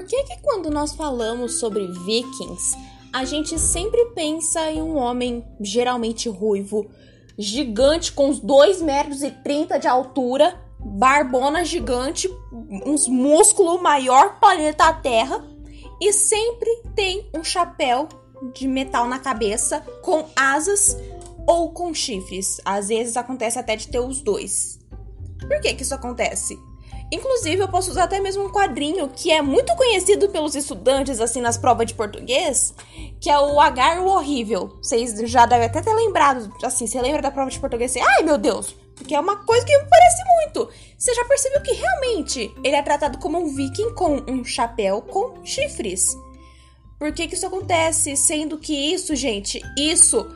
[0.00, 2.74] por que que quando nós falamos sobre vikings,
[3.12, 6.90] a gente sempre pensa em um homem geralmente ruivo,
[7.36, 12.30] gigante com uns 2 metros e 30 de altura, barbona gigante,
[12.86, 15.44] uns músculos maior planeta Terra
[16.00, 18.08] e sempre tem um chapéu
[18.54, 20.96] de metal na cabeça com asas
[21.46, 22.58] ou com chifres.
[22.64, 24.78] Às vezes acontece até de ter os dois.
[25.38, 26.58] Por que que isso acontece?
[27.12, 31.40] Inclusive, eu posso usar até mesmo um quadrinho que é muito conhecido pelos estudantes, assim,
[31.40, 32.72] nas provas de português,
[33.20, 34.78] que é o Agar o Horrível.
[34.80, 37.90] Vocês já devem até ter lembrado, assim, você lembra da prova de português?
[37.90, 38.76] Assim, Ai, meu Deus!
[38.94, 40.68] Porque é uma coisa que me parece muito.
[40.96, 45.44] Você já percebeu que realmente ele é tratado como um viking com um chapéu com
[45.44, 46.14] chifres.
[46.98, 48.14] Por que que isso acontece?
[48.14, 50.28] Sendo que isso, gente, isso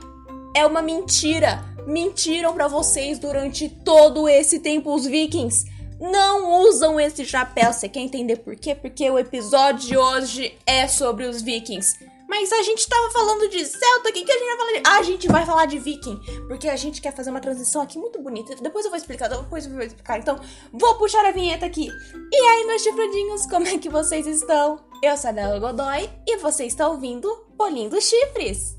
[0.56, 1.62] é uma mentira.
[1.86, 5.66] Mentiram para vocês durante todo esse tempo os vikings
[6.04, 7.72] não usam esse chapéu.
[7.72, 8.74] Você quer entender por quê?
[8.74, 11.96] Porque o episódio de hoje é sobre os vikings.
[12.28, 14.82] Mas a gente tava falando de Celta, o que, que a gente vai falar de...
[14.86, 17.98] Ah, a gente vai falar de viking, porque a gente quer fazer uma transição aqui
[17.98, 18.56] muito bonita.
[18.56, 20.18] Depois eu vou explicar, depois eu vou explicar.
[20.18, 20.40] Então,
[20.72, 21.88] vou puxar a vinheta aqui.
[22.32, 24.80] E aí, meus chifradinhos, como é que vocês estão?
[25.02, 28.76] Eu sou a Dela Godoy e você está ouvindo Polindo Chifres.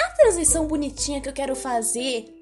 [0.00, 2.33] A transição bonitinha que eu quero fazer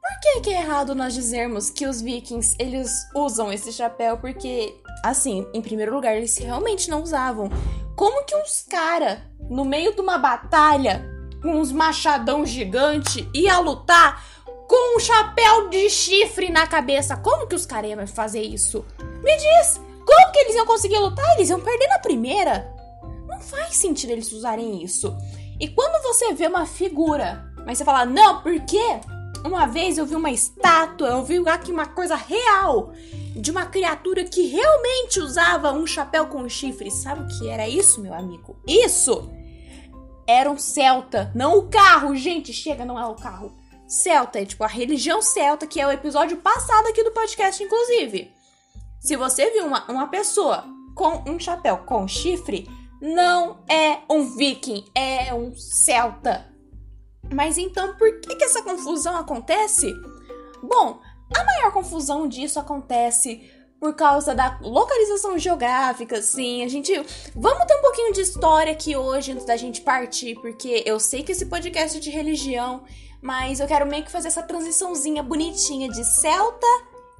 [0.00, 4.18] por que, que é errado nós dizermos que os vikings eles usam esse chapéu?
[4.18, 7.50] Porque, assim, em primeiro lugar, eles realmente não usavam.
[7.96, 11.04] Como que uns cara, no meio de uma batalha,
[11.42, 14.24] com uns machadão gigante, ia lutar
[14.68, 17.16] com um chapéu de chifre na cabeça?
[17.16, 18.84] Como que os caras iam fazer isso?
[19.22, 19.80] Me diz!
[20.06, 21.26] Como que eles iam conseguir lutar?
[21.34, 22.74] Eles iam perder na primeira?
[23.26, 25.14] Não faz sentido eles usarem isso.
[25.60, 29.00] E quando você vê uma figura, mas você fala, não, por quê?
[29.48, 32.92] Uma vez eu vi uma estátua, eu vi aqui uma coisa real
[33.34, 36.92] de uma criatura que realmente usava um chapéu com chifres.
[36.92, 38.60] Sabe o que era isso, meu amigo?
[38.68, 39.30] Isso
[40.26, 42.52] era um celta, não o carro, gente.
[42.52, 43.50] Chega, não é o carro.
[43.86, 48.30] Celta é tipo a religião celta, que é o episódio passado aqui do podcast, inclusive.
[49.00, 52.68] Se você viu uma, uma pessoa com um chapéu com chifre,
[53.00, 56.46] não é um viking, é um celta.
[57.32, 59.92] Mas então, por que, que essa confusão acontece?
[60.62, 61.00] Bom,
[61.36, 63.50] a maior confusão disso acontece
[63.80, 66.64] por causa da localização geográfica, sim.
[66.64, 66.92] A gente.
[67.34, 71.22] Vamos ter um pouquinho de história aqui hoje antes da gente partir, porque eu sei
[71.22, 72.82] que esse podcast é de religião,
[73.22, 76.66] mas eu quero meio que fazer essa transiçãozinha bonitinha de celta.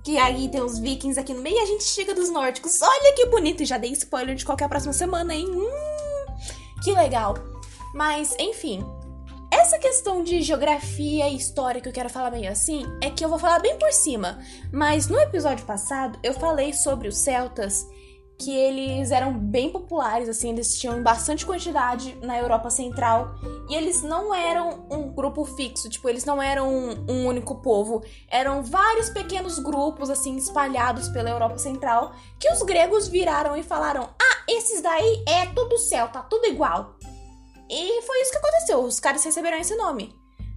[0.04, 2.80] Que aí tem os vikings aqui no meio e a gente chega dos nórdicos.
[2.80, 3.64] Olha que bonito!
[3.64, 5.48] Já dei spoiler de qualquer próxima semana, hein?
[5.50, 6.26] Hum,
[6.82, 7.34] que legal!
[7.94, 8.84] Mas, enfim,
[9.68, 13.28] essa questão de geografia e história que eu quero falar meio assim é que eu
[13.28, 14.38] vou falar bem por cima,
[14.72, 17.86] mas no episódio passado eu falei sobre os celtas
[18.38, 23.34] que eles eram bem populares, assim, eles tinham bastante quantidade na Europa Central
[23.68, 28.02] e eles não eram um grupo fixo, tipo, eles não eram um, um único povo,
[28.30, 34.08] eram vários pequenos grupos, assim, espalhados pela Europa Central que os gregos viraram e falaram:
[34.18, 36.97] Ah, esses daí é tudo celta, tudo igual.
[37.70, 40.14] E foi isso que aconteceu, os caras receberam esse nome.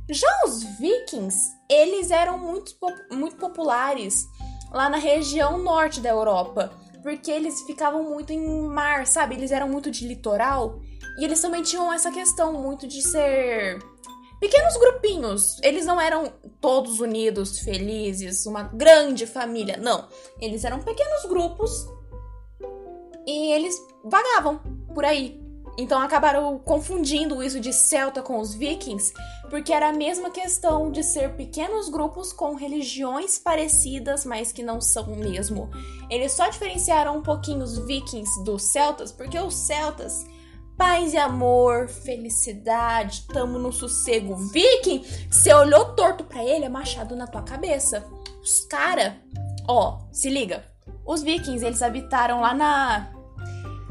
[0.09, 1.37] Já os vikings,
[1.69, 2.75] eles eram muito,
[3.11, 4.25] muito populares
[4.71, 6.71] lá na região norte da Europa,
[7.01, 9.35] porque eles ficavam muito em mar, sabe?
[9.35, 10.79] Eles eram muito de litoral
[11.17, 13.79] e eles também tinham essa questão muito de ser
[14.39, 15.59] pequenos grupinhos.
[15.61, 20.07] Eles não eram todos unidos, felizes, uma grande família, não.
[20.39, 21.85] Eles eram pequenos grupos
[23.25, 24.59] e eles vagavam
[24.93, 25.40] por aí,
[25.77, 29.13] então acabaram confundindo isso de celta com os vikings,
[29.49, 34.79] porque era a mesma questão de ser pequenos grupos com religiões parecidas, mas que não
[34.81, 35.69] são o mesmo.
[36.09, 40.25] Eles só diferenciaram um pouquinho os vikings dos celtas, porque os celtas
[40.77, 44.35] paz e amor, felicidade, tamo no sossego.
[44.35, 48.03] Viking, você olhou torto para ele, é machado na tua cabeça.
[48.41, 49.21] Os cara,
[49.67, 50.65] ó, se liga.
[51.05, 53.11] Os vikings, eles habitaram lá na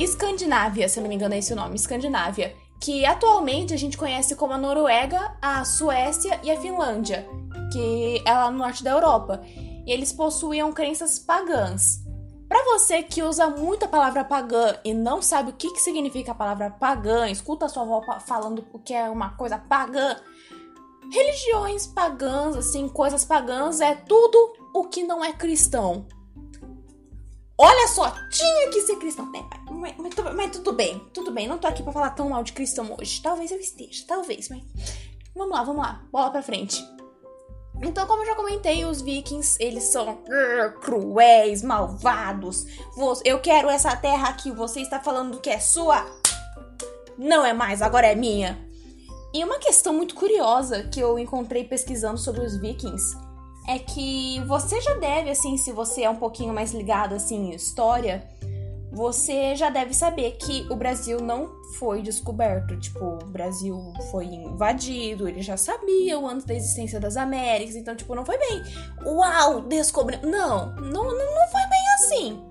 [0.01, 3.99] Escandinávia, se eu não me engano é esse o nome, Escandinávia, que atualmente a gente
[3.99, 7.29] conhece como a Noruega, a Suécia e a Finlândia,
[7.71, 9.43] que é lá no norte da Europa.
[9.45, 12.03] E eles possuíam crenças pagãs.
[12.49, 16.33] Para você que usa muito a palavra pagã e não sabe o que, que significa
[16.33, 20.17] a palavra pagã, escuta a sua avó falando o que é uma coisa pagã.
[21.13, 26.07] Religiões pagãs, assim, coisas pagãs é tudo o que não é cristão.
[27.63, 29.31] Olha só, tinha que ser cristão.
[29.37, 31.49] É, mas, mas, tudo bem, tudo bem.
[31.49, 33.21] Não tô aqui pra falar tão mal de cristão hoje.
[33.23, 34.63] Talvez eu esteja, talvez, mas.
[35.35, 36.05] Vamos lá, vamos lá.
[36.13, 36.85] Bola pra frente.
[37.83, 42.67] Então, como eu já comentei, os vikings, eles são uh, cruéis, malvados.
[43.25, 46.05] Eu quero essa terra que você está falando que é sua.
[47.17, 48.59] Não é mais, agora é minha.
[49.33, 53.17] E uma questão muito curiosa que eu encontrei pesquisando sobre os vikings
[53.69, 57.55] é que você já deve, assim, se você é um pouquinho mais ligado, assim, em
[57.55, 58.29] história,
[58.93, 62.79] você já deve saber que o Brasil não foi descoberto.
[62.79, 68.15] Tipo, o Brasil foi invadido, eles já sabiam antes da existência das Américas, então, tipo,
[68.15, 68.63] não foi bem.
[69.05, 70.21] Uau, descobriu.
[70.23, 72.43] Não, não, não foi bem assim.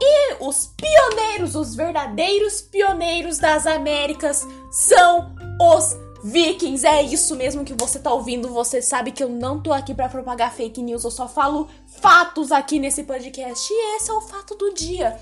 [0.00, 6.86] E os pioneiros, os verdadeiros pioneiros das Américas são os Vikings.
[6.86, 8.48] É isso mesmo que você tá ouvindo.
[8.48, 12.50] Você sabe que eu não tô aqui para propagar fake news, eu só falo fatos
[12.50, 13.72] aqui nesse podcast.
[13.72, 15.18] E esse é o fato do dia.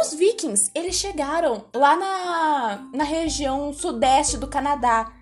[0.00, 5.12] Os vikings, eles chegaram lá na, na região sudeste do Canadá.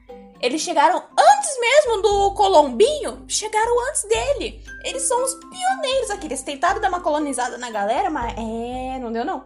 [0.40, 4.64] Eles chegaram antes mesmo do Colombinho, chegaram antes dele.
[4.84, 6.26] Eles são os pioneiros aqui.
[6.26, 9.44] Eles tentaram dar uma colonizada na galera, mas é, não deu não.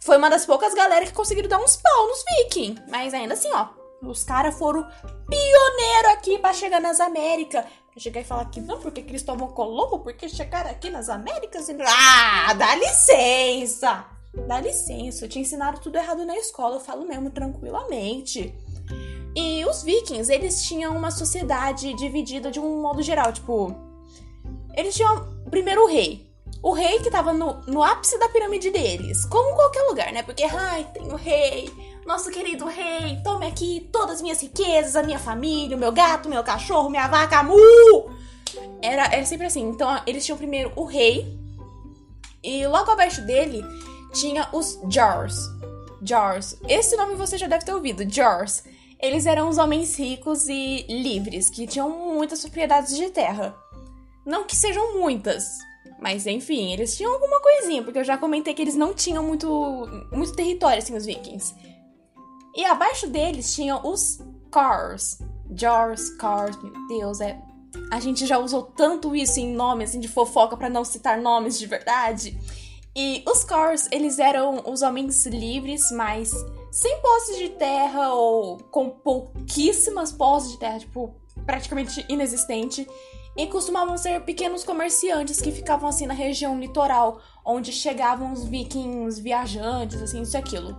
[0.00, 2.82] Foi uma das poucas galera que conseguiram dar uns pau nos vikings.
[2.88, 3.68] Mas ainda assim, ó,
[4.02, 4.88] os caras foram
[5.28, 7.66] pioneiro aqui para chegar nas Américas.
[7.98, 11.76] Chegar e falar que não, porque Cristóvão Colombo, porque chegaram aqui nas Américas e...
[11.82, 14.19] Ah, dá licença!
[14.32, 18.54] Dá licença, te ensinaram tudo errado na escola, eu falo mesmo tranquilamente.
[19.34, 23.74] E os vikings, eles tinham uma sociedade dividida de um modo geral, tipo.
[24.76, 26.30] Eles tinham primeiro o rei.
[26.62, 29.24] O rei que tava no, no ápice da pirâmide deles.
[29.24, 30.22] Como qualquer lugar, né?
[30.22, 31.72] Porque, ai, tem o rei,
[32.06, 36.28] nosso querido rei, tome aqui todas as minhas riquezas, a minha família, o meu gato,
[36.28, 38.10] meu cachorro, minha vaca, mu!
[38.82, 39.62] Era, era sempre assim.
[39.68, 41.38] Então, eles tinham primeiro o rei.
[42.42, 43.62] E logo abaixo dele
[44.12, 45.36] tinha os Jars.
[46.02, 46.56] Jars.
[46.68, 48.64] Esse nome você já deve ter ouvido, Jars.
[48.98, 53.54] Eles eram os homens ricos e livres, que tinham muitas propriedades de terra.
[54.26, 55.58] Não que sejam muitas,
[56.00, 59.48] mas enfim, eles tinham alguma coisinha, porque eu já comentei que eles não tinham muito,
[60.12, 61.54] muito território, assim, os vikings.
[62.54, 64.18] E abaixo deles tinham os
[64.50, 65.18] Cars.
[65.54, 67.40] Jars, Cars, meu Deus, é.
[67.90, 71.58] A gente já usou tanto isso em nomes assim, de fofoca para não citar nomes
[71.58, 72.38] de verdade.
[72.96, 76.32] E os Cors, eles eram os homens livres, mas
[76.72, 81.14] sem posses de terra ou com pouquíssimas posses de terra, tipo,
[81.46, 82.88] praticamente inexistente.
[83.36, 89.20] E costumavam ser pequenos comerciantes que ficavam assim na região litoral, onde chegavam os vikings
[89.20, 90.76] viajantes, assim, isso e aquilo.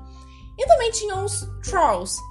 [0.59, 2.21] E também tinham os Trolls,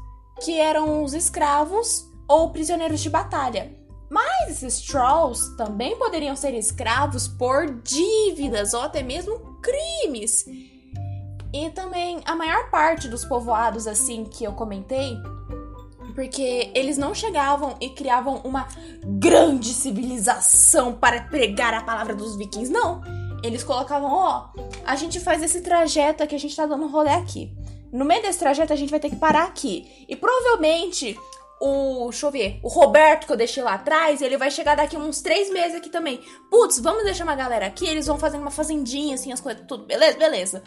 [0.42, 3.74] que eram os escravos ou prisioneiros de batalha.
[4.10, 10.44] Mas esses Trolls também poderiam ser escravos por dívidas ou até mesmo crimes.
[11.52, 15.16] E também a maior parte dos povoados assim que eu comentei,
[16.14, 18.68] porque eles não chegavam e criavam uma
[19.04, 23.02] grande civilização para pregar a palavra dos vikings, não.
[23.42, 26.90] Eles colocavam, ó, oh, a gente faz esse trajeto aqui, a gente tá dando um
[26.90, 27.52] rolê aqui.
[27.92, 30.06] No meio desse trajeto a gente vai ter que parar aqui.
[30.08, 31.18] E provavelmente
[31.60, 32.08] o.
[32.10, 32.60] Deixa eu ver.
[32.62, 35.90] O Roberto que eu deixei lá atrás, ele vai chegar daqui uns três meses aqui
[35.90, 36.20] também.
[36.50, 39.84] Putz, vamos deixar uma galera aqui, eles vão fazendo uma fazendinha, assim, as coisas, tudo,
[39.84, 40.18] beleza?
[40.18, 40.62] Beleza.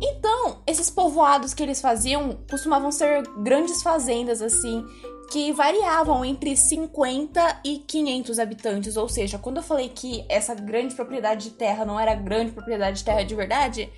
[0.00, 4.84] Então, esses povoados que eles faziam costumavam ser grandes fazendas, assim,
[5.30, 8.96] que variavam entre 50 e 500 habitantes.
[8.96, 12.98] Ou seja, quando eu falei que essa grande propriedade de terra não era grande propriedade
[12.98, 13.92] de terra de verdade,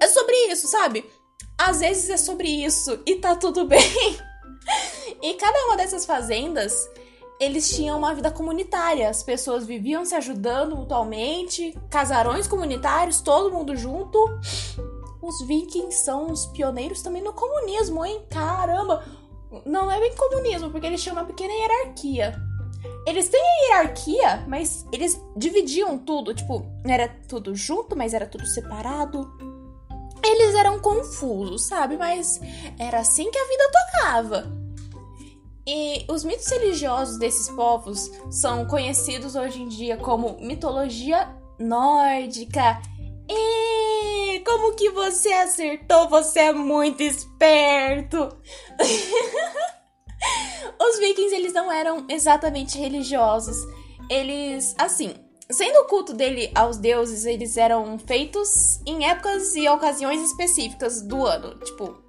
[0.00, 1.04] é sobre isso, sabe?
[1.56, 4.27] Às vezes é sobre isso e tá tudo bem.
[5.20, 6.88] E cada uma dessas fazendas,
[7.40, 9.08] eles tinham uma vida comunitária.
[9.08, 14.18] As pessoas viviam se ajudando mutuamente, casarões comunitários, todo mundo junto.
[15.20, 18.24] Os vikings são os pioneiros também no comunismo, hein?
[18.30, 19.04] Caramba!
[19.64, 22.34] Não é bem comunismo, porque eles tinham uma pequena hierarquia.
[23.06, 26.34] Eles têm a hierarquia, mas eles dividiam tudo.
[26.34, 29.26] Tipo, era tudo junto, mas era tudo separado.
[30.38, 31.96] Eles eram confusos, sabe?
[31.96, 32.40] Mas
[32.78, 34.52] era assim que a vida tocava.
[35.66, 41.28] E os mitos religiosos desses povos são conhecidos hoje em dia como mitologia
[41.58, 42.80] nórdica.
[43.28, 46.08] E como que você acertou?
[46.08, 48.28] Você é muito esperto.
[50.80, 53.56] Os vikings eles não eram exatamente religiosos.
[54.08, 55.14] Eles, assim,
[55.50, 61.26] sendo o culto dele aos deuses, eles eram feitos em épocas e ocasiões específicas do
[61.26, 61.54] ano.
[61.58, 62.02] Tipo,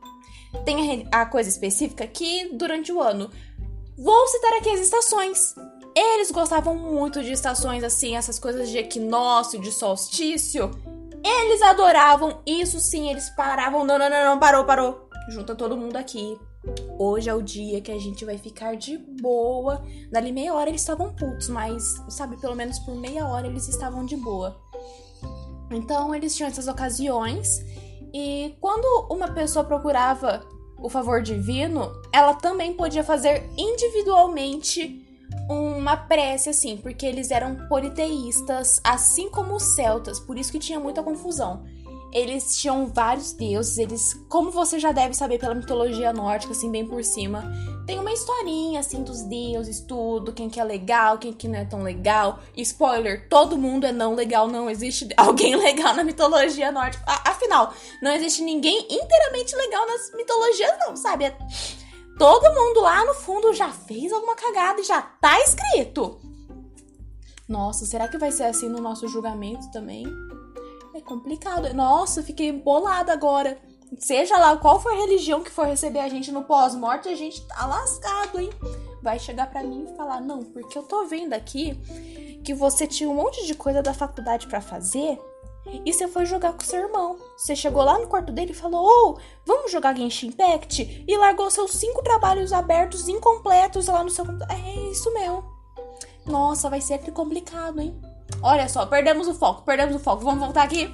[0.66, 3.30] tem a, coisa específica que durante o ano
[4.02, 5.54] Vou citar aqui as estações.
[5.94, 10.72] Eles gostavam muito de estações assim, essas coisas de equinócio, de solstício.
[11.22, 13.84] Eles adoravam, isso sim, eles paravam.
[13.84, 15.10] Não, não, não, não, parou, parou.
[15.30, 16.40] Junta todo mundo aqui.
[16.98, 19.82] Hoje é o dia que a gente vai ficar de boa.
[20.12, 24.06] Dali meia hora eles estavam putos, mas, sabe, pelo menos por meia hora eles estavam
[24.06, 24.60] de boa.
[25.72, 27.64] Então eles tinham essas ocasiões.
[28.14, 30.46] E quando uma pessoa procurava
[30.82, 35.06] o favor divino, ela também podia fazer individualmente
[35.50, 40.80] uma prece, assim, porque eles eram politeístas, assim como os celtas, por isso que tinha
[40.80, 41.66] muita confusão.
[42.12, 46.86] Eles tinham vários deuses, eles, como você já deve saber pela mitologia nórdica, assim, bem
[46.86, 47.52] por cima,
[47.86, 51.66] tem uma historinha, assim, dos deuses, tudo, quem que é legal, quem que não é
[51.66, 52.40] tão legal.
[52.58, 57.04] Spoiler, todo mundo é não legal, não existe alguém legal na mitologia nórdica.
[57.26, 61.26] Afinal, não existe ninguém inteiramente legal nas mitologias, não, sabe?
[61.26, 61.38] É
[62.18, 66.20] todo mundo lá no fundo já fez alguma cagada e já tá escrito.
[67.48, 70.06] Nossa, será que vai ser assim no nosso julgamento também?
[71.00, 71.74] É complicado.
[71.74, 73.58] Nossa, fiquei bolada agora.
[73.98, 77.42] Seja lá qual for a religião que for receber a gente no pós-morte, a gente
[77.48, 78.50] tá lascado, hein?
[79.02, 81.74] Vai chegar para mim e falar: "Não, porque eu tô vendo aqui
[82.44, 85.18] que você tinha um monte de coisa da faculdade para fazer
[85.86, 87.18] e você foi jogar com seu irmão.
[87.38, 91.06] Você chegou lá no quarto dele e falou: oh, vamos jogar Genshin Impact?
[91.08, 94.26] E largou seus cinco trabalhos abertos incompletos lá no seu.
[94.50, 95.44] É isso mesmo.
[96.26, 98.00] Nossa, vai ser complicado, hein?
[98.42, 100.24] Olha só, perdemos o foco, perdemos o foco.
[100.24, 100.92] Vamos voltar aqui?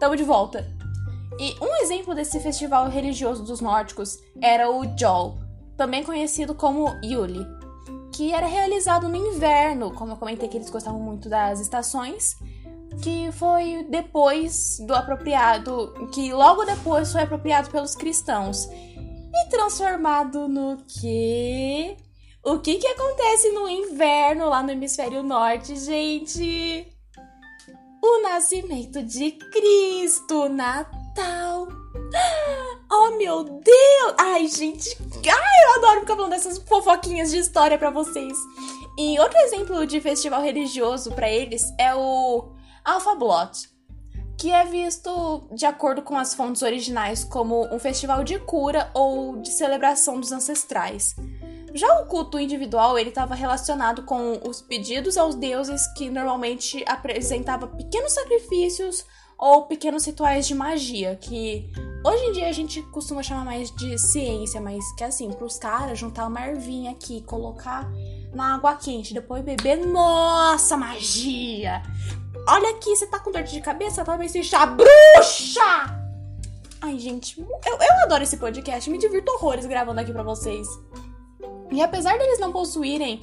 [0.00, 0.66] Tamo de volta.
[1.38, 5.38] E um exemplo desse festival religioso dos nórdicos era o Jol,
[5.76, 7.46] também conhecido como Yuli,
[8.12, 12.36] que era realizado no inverno, como eu comentei que eles gostavam muito das estações
[13.02, 20.78] que foi depois do apropriado, que logo depois foi apropriado pelos cristãos e transformado no
[20.86, 21.96] que?
[22.48, 26.90] O que que acontece no inverno lá no hemisfério norte, gente?
[28.02, 31.68] O nascimento de Cristo, Natal.
[32.90, 34.14] Oh, meu Deus!
[34.18, 38.34] Ai, gente, ai, eu adoro ficar falando dessas fofoquinhas de história para vocês.
[38.96, 42.50] E outro exemplo de festival religioso para eles é o
[42.82, 43.68] Alpha Blot,
[44.38, 49.36] que é visto, de acordo com as fontes originais, como um festival de cura ou
[49.36, 51.14] de celebração dos ancestrais.
[51.74, 57.66] Já o culto individual, ele estava relacionado com os pedidos aos deuses que normalmente apresentava
[57.66, 59.04] pequenos sacrifícios
[59.38, 61.70] ou pequenos rituais de magia, que
[62.04, 65.58] hoje em dia a gente costuma chamar mais de ciência, mas que assim, para os
[65.58, 67.88] caras juntar uma ervinha aqui, colocar
[68.34, 71.82] na água quente, depois beber, nossa, magia!
[72.48, 74.04] Olha aqui, você tá com dor de cabeça?
[74.04, 75.98] Talvez seja bruxa!
[76.80, 78.88] Ai, gente, eu, eu adoro esse podcast.
[78.88, 80.66] Me divirto horrores gravando aqui pra vocês.
[81.70, 83.22] E apesar deles não possuírem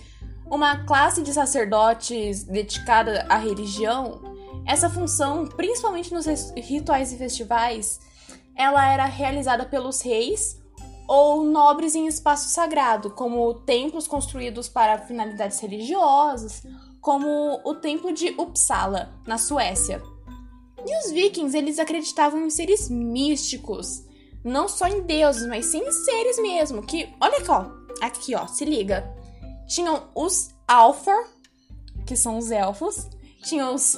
[0.49, 4.21] uma classe de sacerdotes dedicada à religião,
[4.65, 6.25] essa função, principalmente nos
[6.55, 7.99] rituais e festivais,
[8.55, 10.59] ela era realizada pelos reis
[11.07, 16.63] ou nobres em espaço sagrado, como templos construídos para finalidades religiosas
[17.05, 20.01] como o Templo de Uppsala, na Suécia.
[20.83, 24.03] E os vikings, eles acreditavam em seres místicos,
[24.43, 28.47] não só em deuses, mas sim em seres mesmo, que, olha aqui, ó, aqui, ó,
[28.47, 29.09] se liga.
[29.67, 31.27] Tinham os Alfar,
[32.05, 33.07] que são os elfos,
[33.43, 33.97] tinham os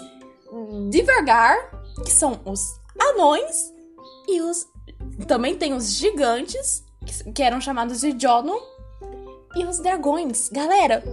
[0.90, 1.58] Divergar,
[2.06, 3.74] que são os anões,
[4.28, 4.66] e os
[5.28, 6.86] também tem os gigantes,
[7.36, 8.58] que eram chamados de Jono,
[9.56, 10.50] e os dragões.
[10.50, 11.04] Galera,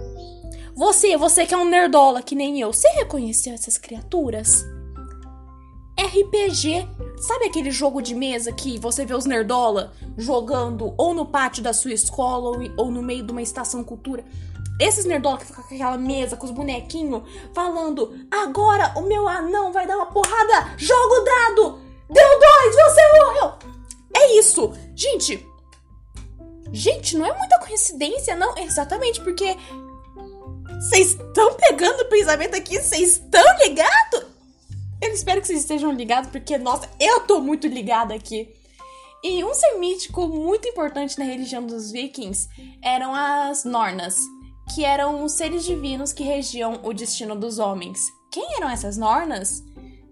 [0.75, 4.63] você, você que é um nerdola que nem eu, você reconheceu essas criaturas?
[5.99, 6.87] RPG,
[7.19, 11.73] sabe aquele jogo de mesa que você vê os nerdola jogando ou no pátio da
[11.73, 14.23] sua escola ou, no meio de uma estação cultura?
[14.79, 19.71] Esses nerdola que ficam com aquela mesa com os bonequinhos falando: Agora o meu anão
[19.71, 21.79] vai dar uma porrada, joga o dado!
[22.09, 23.53] Deu dois, você morreu!
[24.15, 24.73] É isso!
[24.95, 25.45] Gente,
[26.71, 28.57] Gente, não é muita coincidência, não.
[28.57, 29.55] Exatamente, porque
[30.77, 32.79] vocês estão pegando o pensamento aqui?
[32.79, 34.24] Vocês estão ligados?
[35.15, 38.53] Espero que vocês estejam ligados, porque, nossa, eu tô muito ligada aqui.
[39.23, 42.49] E um ser mítico muito importante na religião dos vikings
[42.83, 44.19] eram as Nornas,
[44.73, 47.97] que eram os seres divinos que regiam o destino dos homens.
[48.29, 49.63] Quem eram essas Nornas?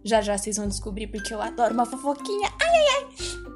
[0.06, 2.50] Já já vocês vão descobrir porque eu adoro uma fofoquinha.
[2.62, 3.08] Ai, ai, ai.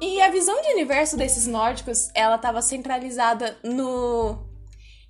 [0.02, 4.46] E a visão de universo desses nórdicos, ela estava centralizada no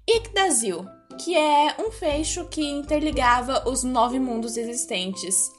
[0.08, 0.86] Yggdrasil,
[1.20, 5.57] que é um fecho que interligava os nove mundos existentes.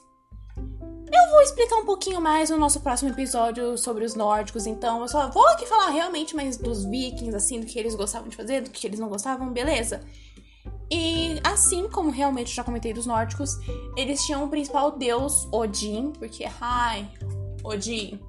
[1.12, 5.08] Eu vou explicar um pouquinho mais no nosso próximo episódio sobre os nórdicos, então eu
[5.08, 8.62] só vou aqui falar realmente mais dos vikings, assim, do que eles gostavam de fazer,
[8.62, 10.00] do que eles não gostavam, beleza?
[10.90, 13.58] E assim como realmente já comentei dos nórdicos,
[13.96, 17.08] eles tinham o principal deus Odin, porque, ai,
[17.64, 18.20] Odin.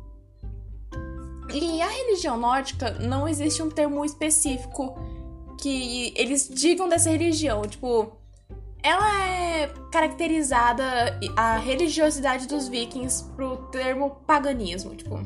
[1.53, 4.95] E a religião nórdica não existe um termo específico
[5.59, 7.61] que eles digam dessa religião.
[7.63, 8.11] Tipo,
[8.83, 15.19] ela é caracterizada a religiosidade dos vikings pro termo paganismo, tipo.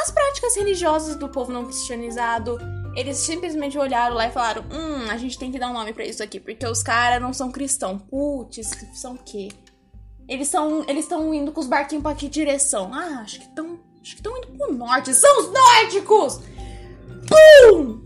[0.00, 2.58] As práticas religiosas do povo não cristianizado,
[2.96, 6.04] eles simplesmente olharam lá e falaram: "Hum, a gente tem que dar um nome para
[6.04, 8.02] isso aqui, porque os caras não são cristãos.
[8.10, 9.48] Putz, são o quê?
[10.28, 12.92] Eles são, eles estão indo com os barquinhos para que direção?
[12.92, 15.14] Ah, acho que estão, acho que estão indo pro norte.
[15.14, 16.40] São os nórdicos.
[17.28, 18.00] Pum!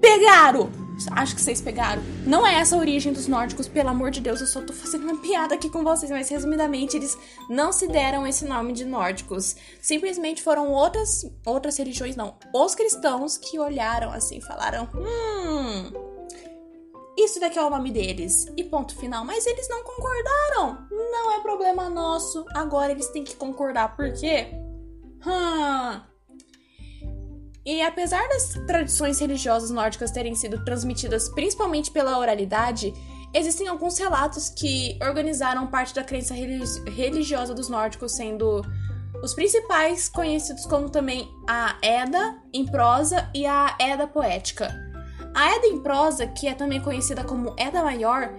[0.00, 2.02] Pegaram Acho que vocês pegaram.
[2.26, 5.04] Não é essa a origem dos nórdicos, pelo amor de Deus, eu só tô fazendo
[5.04, 7.16] uma piada aqui com vocês, mas resumidamente eles
[7.48, 9.56] não se deram esse nome de nórdicos.
[9.80, 15.92] Simplesmente foram outras outras religiões, não, os cristãos que olharam assim falaram: "Hum,
[17.16, 18.46] isso daqui é o nome deles.
[18.56, 19.24] E ponto final.
[19.24, 20.86] Mas eles não concordaram.
[20.90, 22.44] Não é problema nosso.
[22.54, 23.96] Agora eles têm que concordar.
[23.96, 24.48] Por quê?
[25.26, 26.00] Hum,
[27.66, 32.94] e apesar das tradições religiosas nórdicas terem sido transmitidas principalmente pela oralidade,
[33.34, 38.62] existem alguns relatos que organizaram parte da crença religiosa dos nórdicos, sendo
[39.20, 44.72] os principais conhecidos como também a Edda em prosa e a Edda poética.
[45.34, 48.30] A Edda em prosa, que é também conhecida como Edda Maior,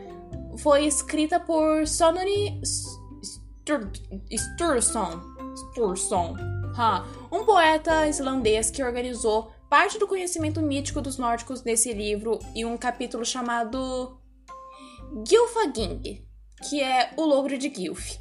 [0.58, 2.62] foi escrita por Sonony
[4.32, 5.22] Sturluson.
[5.74, 6.36] Sturluson
[7.32, 12.78] um poeta islandês que organizou parte do conhecimento mítico dos nórdicos nesse livro e um
[12.78, 14.20] capítulo chamado
[15.28, 16.26] Gylfaging,
[16.70, 18.18] que é o logro de Gylf.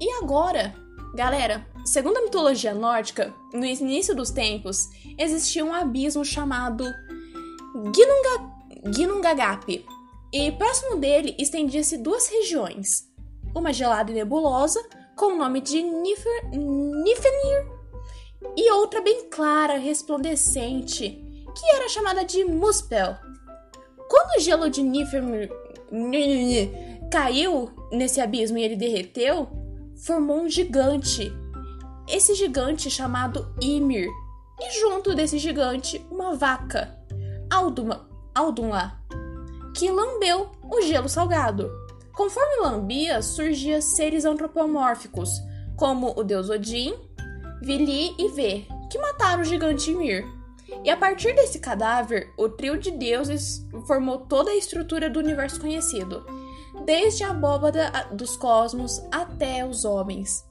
[0.00, 0.74] E agora,
[1.14, 4.88] galera, segundo a mitologia nórdica, no início dos tempos,
[5.18, 6.84] existia um abismo chamado
[7.94, 9.86] Ginnunga, Ginnungagap,
[10.32, 13.04] e próximo dele estendia-se duas regiões,
[13.54, 14.82] uma gelada e nebulosa,
[15.22, 17.68] com o nome de Nifenir
[18.56, 21.10] e outra bem clara, resplandecente,
[21.56, 23.14] que era chamada de Muspel.
[24.08, 25.48] Quando o gelo de Nifenir
[27.08, 29.48] caiu nesse abismo e ele derreteu,
[30.04, 31.32] formou um gigante.
[32.08, 34.08] Esse gigante chamado Ymir.
[34.60, 36.98] E junto desse gigante, uma vaca,
[37.48, 39.00] Alduma, Aldumla,
[39.76, 41.70] que lambeu o gelo salgado.
[42.12, 45.30] Conforme lambia, surgiam seres antropomórficos,
[45.76, 46.94] como o deus Odin,
[47.62, 50.26] Vili e Vê, que mataram o gigante Ymir.
[50.84, 55.60] E a partir desse cadáver, o trio de deuses formou toda a estrutura do universo
[55.60, 56.26] conhecido,
[56.84, 60.44] desde a abóbada dos cosmos até os homens.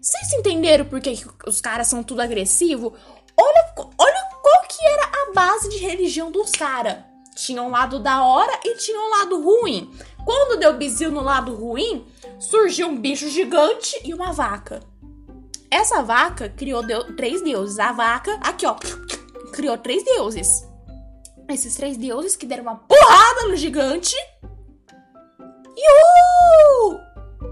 [0.00, 1.14] Vocês entenderam por que
[1.46, 2.94] os caras são tudo agressivo?
[3.38, 7.15] Olha, olha qual que era a base de religião dos caras.
[7.36, 9.94] Tinha um lado da hora e tinha um lado ruim.
[10.24, 12.06] Quando deu bizil no lado ruim,
[12.40, 14.82] surgiu um bicho gigante e uma vaca.
[15.70, 17.78] Essa vaca criou deu três deuses.
[17.78, 18.74] A vaca, aqui ó,
[19.52, 20.66] criou três deuses.
[21.48, 24.16] Esses três deuses que deram uma porrada no gigante.
[25.76, 26.98] Uhul!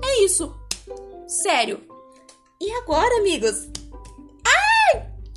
[0.03, 0.53] É isso.
[1.29, 1.87] Sério.
[2.61, 3.69] E agora, amigos?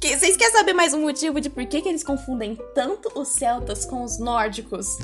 [0.03, 0.17] Ai!
[0.17, 3.85] Vocês querem saber mais um motivo de por que, que eles confundem tanto os celtas
[3.85, 4.97] com os nórdicos?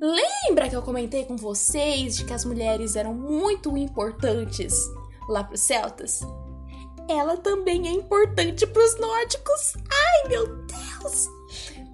[0.00, 4.74] Lembra que eu comentei com vocês de que as mulheres eram muito importantes
[5.28, 6.20] lá para os celtas?
[7.08, 9.74] Ela também é importante para os nórdicos.
[9.90, 11.28] Ai, meu Deus!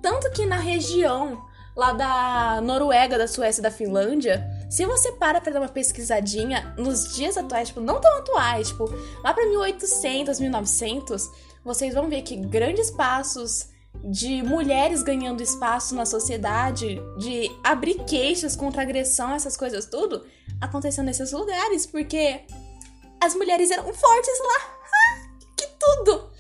[0.01, 5.53] Tanto que na região lá da Noruega, da Suécia da Finlândia, se você para pra
[5.53, 8.85] dar uma pesquisadinha nos dias atuais, tipo, não tão atuais, tipo,
[9.23, 11.31] lá pra 1800, 1900,
[11.69, 13.69] vocês vão ver que grandes passos
[14.03, 20.25] de mulheres ganhando espaço na sociedade, de abrir queixas contra agressão, essas coisas tudo,
[20.63, 22.41] aconteceu nesses lugares, porque
[23.23, 24.79] as mulheres eram fortes lá.
[25.59, 26.31] que tudo!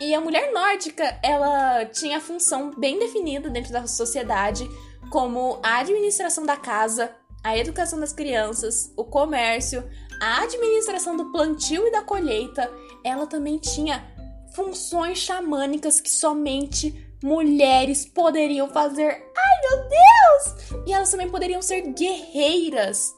[0.00, 4.66] E a mulher nórdica, ela tinha a função bem definida dentro da sociedade,
[5.10, 9.86] como a administração da casa, a educação das crianças, o comércio,
[10.18, 12.72] a administração do plantio e da colheita.
[13.04, 14.11] Ela também tinha
[14.54, 19.10] funções xamânicas que somente mulheres poderiam fazer.
[19.10, 20.86] Ai, meu Deus!
[20.86, 23.14] E elas também poderiam ser guerreiras.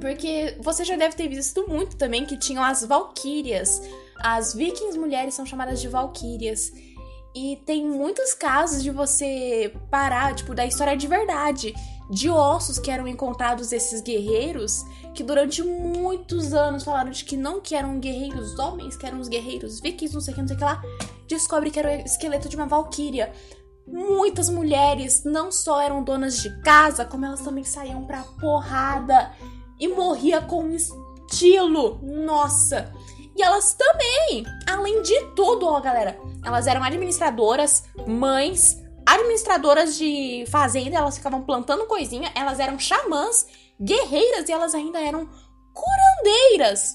[0.00, 3.80] Porque você já deve ter visto muito também que tinham as valquírias.
[4.20, 6.72] As vikings mulheres são chamadas de valquírias.
[7.34, 11.74] E tem muitos casos de você parar, tipo, da história de verdade,
[12.10, 17.60] de ossos que eram encontrados desses guerreiros que durante muitos anos falaram de que não
[17.60, 20.56] que eram guerreiros homens, que eram os guerreiros vikings, não sei o que, não sei
[20.56, 20.82] o que lá,
[21.28, 23.32] descobre que era o esqueleto de uma valquíria.
[23.86, 29.32] Muitas mulheres não só eram donas de casa, como elas também saíam pra porrada
[29.78, 32.00] e morria com estilo.
[32.02, 32.92] Nossa!
[33.36, 40.96] E elas também, além de tudo, ó, galera, elas eram administradoras, mães, administradoras de fazenda,
[40.96, 43.46] elas ficavam plantando coisinha, elas eram xamãs,
[43.80, 45.28] guerreiras e elas ainda eram
[45.72, 46.92] curandeiras.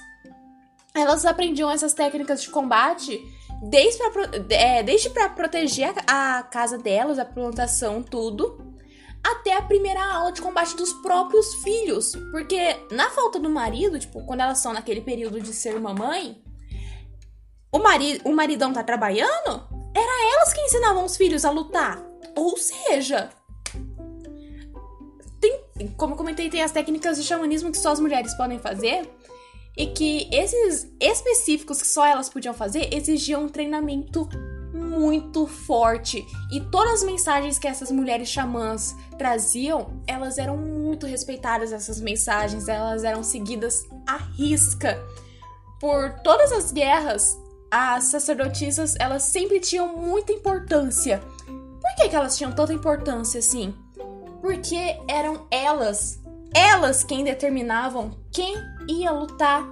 [0.95, 3.19] Elas aprendiam essas técnicas de combate
[3.61, 8.68] desde para é, proteger a, a casa delas, a plantação, tudo
[9.23, 12.13] até a primeira aula de combate dos próprios filhos.
[12.31, 16.41] Porque na falta do marido, tipo, quando elas são naquele período de ser mamãe,
[17.71, 22.03] o, mari o maridão tá trabalhando, era elas que ensinavam os filhos a lutar.
[22.35, 23.29] Ou seja,
[25.39, 29.09] tem, como eu comentei, tem as técnicas de xamanismo que só as mulheres podem fazer.
[29.77, 34.27] E que esses específicos que só elas podiam fazer exigiam um treinamento
[34.89, 36.25] muito forte.
[36.51, 42.67] E todas as mensagens que essas mulheres xamãs traziam, elas eram muito respeitadas, essas mensagens,
[42.67, 45.01] elas eram seguidas à risca.
[45.79, 47.37] Por todas as guerras,
[47.71, 51.21] as sacerdotisas, elas sempre tinham muita importância.
[51.45, 53.73] Por que, que elas tinham tanta importância assim?
[54.41, 56.19] Porque eram elas,
[56.53, 58.55] elas quem determinavam quem
[58.87, 59.63] ia lutar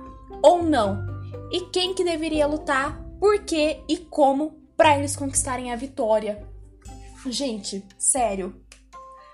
[0.43, 1.05] ou não.
[1.51, 6.47] E quem que deveria lutar, por quê e como para eles conquistarem a vitória.
[7.25, 8.63] Gente, sério.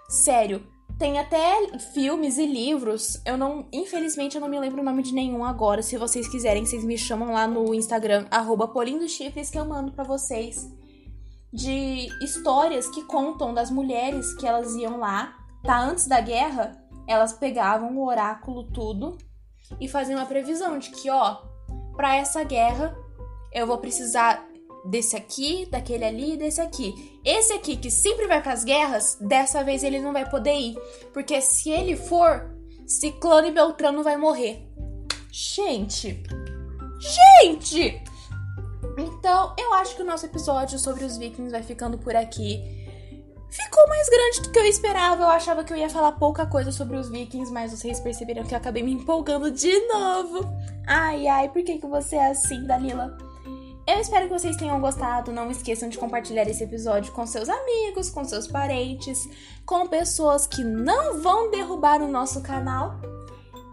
[0.08, 0.66] Sério.
[0.98, 3.22] Tem até filmes e livros.
[3.26, 3.68] Eu não.
[3.74, 5.82] Infelizmente, eu não me lembro o nome de nenhum agora.
[5.82, 8.26] Se vocês quiserem, vocês me chamam lá no Instagram,
[8.74, 10.66] @polindochifres que eu mando para vocês.
[11.52, 15.80] De histórias que contam das mulheres que elas iam lá, tá?
[15.80, 16.72] Antes da guerra,
[17.08, 19.18] elas pegavam o oráculo, tudo,
[19.80, 21.42] e faziam uma previsão de que, ó,
[21.96, 22.96] para essa guerra
[23.52, 24.44] eu vou precisar
[24.86, 27.20] desse aqui, daquele ali e desse aqui.
[27.24, 30.78] Esse aqui que sempre vai para as guerras, dessa vez ele não vai poder ir,
[31.14, 32.54] porque se ele for,
[32.86, 34.68] Ciclano e Beltrano vai morrer.
[35.32, 36.22] Gente,
[37.00, 38.02] gente.
[38.98, 42.62] Então, eu acho que o nosso episódio sobre os vikings vai ficando por aqui.
[43.50, 45.24] Ficou mais grande do que eu esperava.
[45.24, 48.54] Eu achava que eu ia falar pouca coisa sobre os vikings, mas vocês perceberam que
[48.54, 50.46] eu acabei me empolgando de novo.
[50.88, 53.16] Ai, ai, por que, que você é assim, Dalila?
[53.86, 55.32] Eu espero que vocês tenham gostado.
[55.32, 59.28] Não esqueçam de compartilhar esse episódio com seus amigos, com seus parentes,
[59.66, 62.96] com pessoas que não vão derrubar o nosso canal.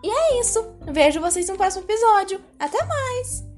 [0.03, 0.75] E é isso.
[0.91, 2.41] Vejo vocês no próximo episódio.
[2.59, 3.50] Até mais!